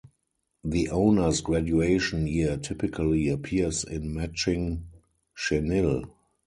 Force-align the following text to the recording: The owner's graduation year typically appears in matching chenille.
The 0.63 0.89
owner's 0.89 1.41
graduation 1.41 2.25
year 2.25 2.57
typically 2.57 3.29
appears 3.29 3.83
in 3.83 4.15
matching 4.15 4.87
chenille. 5.35 6.05